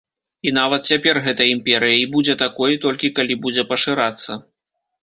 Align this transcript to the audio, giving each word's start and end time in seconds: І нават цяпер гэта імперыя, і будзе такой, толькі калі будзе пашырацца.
І 0.47 0.53
нават 0.57 0.89
цяпер 0.93 1.19
гэта 1.27 1.47
імперыя, 1.51 1.99
і 2.01 2.09
будзе 2.17 2.35
такой, 2.45 2.81
толькі 2.87 3.15
калі 3.21 3.41
будзе 3.47 3.71
пашырацца. 3.75 4.45